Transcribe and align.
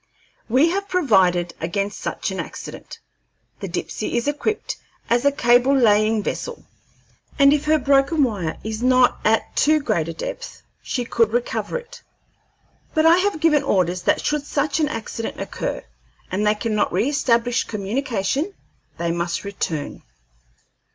We 0.49 0.69
have 0.69 0.89
provided 0.89 1.53
against 1.61 1.99
such 1.99 2.31
an 2.31 2.39
accident. 2.39 2.97
The 3.59 3.67
Dipsey 3.67 4.15
is 4.17 4.27
equipped 4.27 4.77
as 5.11 5.25
a 5.25 5.31
cable 5.31 5.75
laying 5.77 6.23
vessel, 6.23 6.65
and 7.37 7.53
if 7.53 7.65
her 7.65 7.77
broken 7.77 8.23
wire 8.23 8.57
is 8.63 8.81
not 8.81 9.19
at 9.23 9.55
too 9.55 9.79
great 9.79 10.07
a 10.07 10.13
depth, 10.15 10.63
she 10.81 11.05
could 11.05 11.31
recover 11.31 11.77
it; 11.77 12.01
but 12.95 13.05
I 13.05 13.17
have 13.17 13.39
given 13.39 13.61
orders 13.61 14.01
that 14.01 14.25
should 14.25 14.43
such 14.47 14.79
an 14.79 14.87
accident 14.89 15.39
occur, 15.39 15.83
and 16.31 16.47
they 16.47 16.55
cannot 16.55 16.91
reestablish 16.91 17.65
communication, 17.65 18.55
they 18.97 19.11
must 19.11 19.43
return." 19.43 20.01